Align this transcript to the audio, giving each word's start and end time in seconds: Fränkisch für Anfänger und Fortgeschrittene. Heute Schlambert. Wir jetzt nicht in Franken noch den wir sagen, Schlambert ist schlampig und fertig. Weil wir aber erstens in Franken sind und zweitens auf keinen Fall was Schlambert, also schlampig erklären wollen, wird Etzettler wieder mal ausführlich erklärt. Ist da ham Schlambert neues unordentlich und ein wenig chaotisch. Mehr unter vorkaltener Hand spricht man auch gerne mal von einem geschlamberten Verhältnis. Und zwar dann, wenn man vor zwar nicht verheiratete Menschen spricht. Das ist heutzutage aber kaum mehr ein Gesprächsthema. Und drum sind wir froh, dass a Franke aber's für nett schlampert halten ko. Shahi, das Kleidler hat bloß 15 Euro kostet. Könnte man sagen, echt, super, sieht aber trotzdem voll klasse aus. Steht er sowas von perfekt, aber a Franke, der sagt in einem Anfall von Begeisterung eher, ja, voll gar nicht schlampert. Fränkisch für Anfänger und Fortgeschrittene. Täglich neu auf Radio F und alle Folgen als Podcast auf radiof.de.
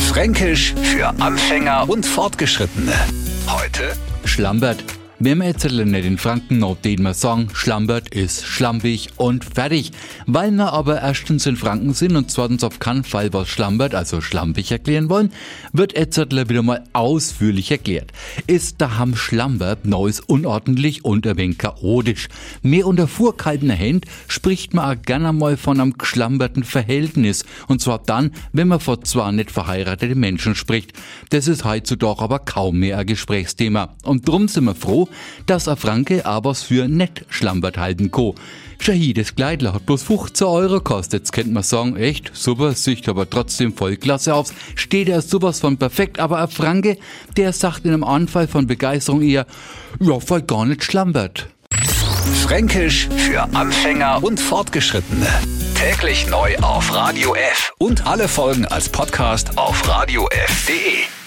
Fränkisch 0.00 0.74
für 0.82 1.08
Anfänger 1.20 1.88
und 1.88 2.06
Fortgeschrittene. 2.06 2.92
Heute 3.48 3.92
Schlambert. 4.24 4.84
Wir 5.24 5.36
jetzt 5.36 5.70
nicht 5.70 6.04
in 6.04 6.18
Franken 6.18 6.58
noch 6.58 6.76
den 6.78 7.02
wir 7.02 7.14
sagen, 7.14 7.48
Schlambert 7.52 8.12
ist 8.12 8.44
schlampig 8.44 9.10
und 9.18 9.44
fertig. 9.44 9.92
Weil 10.26 10.50
wir 10.50 10.72
aber 10.72 11.00
erstens 11.00 11.46
in 11.46 11.54
Franken 11.54 11.94
sind 11.94 12.16
und 12.16 12.28
zweitens 12.28 12.64
auf 12.64 12.80
keinen 12.80 13.04
Fall 13.04 13.32
was 13.32 13.48
Schlambert, 13.48 13.94
also 13.94 14.20
schlampig 14.20 14.72
erklären 14.72 15.08
wollen, 15.08 15.32
wird 15.72 15.94
Etzettler 15.94 16.48
wieder 16.48 16.64
mal 16.64 16.82
ausführlich 16.92 17.70
erklärt. 17.70 18.10
Ist 18.48 18.80
da 18.80 18.98
ham 18.98 19.14
Schlambert 19.14 19.84
neues 19.84 20.18
unordentlich 20.18 21.04
und 21.04 21.24
ein 21.24 21.36
wenig 21.36 21.58
chaotisch. 21.58 22.26
Mehr 22.62 22.88
unter 22.88 23.06
vorkaltener 23.06 23.78
Hand 23.78 24.06
spricht 24.26 24.74
man 24.74 24.98
auch 24.98 25.02
gerne 25.02 25.32
mal 25.32 25.56
von 25.56 25.78
einem 25.78 25.98
geschlamberten 25.98 26.64
Verhältnis. 26.64 27.44
Und 27.68 27.80
zwar 27.80 28.00
dann, 28.00 28.32
wenn 28.52 28.66
man 28.66 28.80
vor 28.80 29.04
zwar 29.04 29.30
nicht 29.30 29.52
verheiratete 29.52 30.16
Menschen 30.16 30.56
spricht. 30.56 30.94
Das 31.30 31.46
ist 31.46 31.64
heutzutage 31.64 32.22
aber 32.22 32.40
kaum 32.40 32.80
mehr 32.80 32.98
ein 32.98 33.06
Gesprächsthema. 33.06 33.94
Und 34.02 34.26
drum 34.26 34.48
sind 34.48 34.64
wir 34.64 34.74
froh, 34.74 35.08
dass 35.46 35.68
a 35.68 35.76
Franke 35.76 36.26
aber's 36.26 36.62
für 36.62 36.88
nett 36.88 37.24
schlampert 37.28 37.78
halten 37.78 38.10
ko. 38.10 38.34
Shahi, 38.80 39.12
das 39.12 39.36
Kleidler 39.36 39.74
hat 39.74 39.86
bloß 39.86 40.02
15 40.02 40.46
Euro 40.46 40.80
kostet. 40.80 41.30
Könnte 41.30 41.52
man 41.52 41.62
sagen, 41.62 41.96
echt, 41.96 42.30
super, 42.34 42.72
sieht 42.74 43.08
aber 43.08 43.30
trotzdem 43.30 43.72
voll 43.72 43.96
klasse 43.96 44.34
aus. 44.34 44.52
Steht 44.74 45.08
er 45.08 45.22
sowas 45.22 45.60
von 45.60 45.76
perfekt, 45.76 46.18
aber 46.18 46.38
a 46.38 46.48
Franke, 46.48 46.98
der 47.36 47.52
sagt 47.52 47.84
in 47.84 47.92
einem 47.92 48.04
Anfall 48.04 48.48
von 48.48 48.66
Begeisterung 48.66 49.22
eher, 49.22 49.46
ja, 50.00 50.18
voll 50.18 50.42
gar 50.42 50.66
nicht 50.66 50.82
schlampert. 50.82 51.48
Fränkisch 52.42 53.08
für 53.16 53.42
Anfänger 53.54 54.22
und 54.22 54.40
Fortgeschrittene. 54.40 55.28
Täglich 55.76 56.26
neu 56.28 56.56
auf 56.58 56.92
Radio 56.94 57.34
F 57.34 57.72
und 57.78 58.06
alle 58.06 58.28
Folgen 58.28 58.66
als 58.66 58.88
Podcast 58.88 59.56
auf 59.58 59.88
radiof.de. 59.88 61.21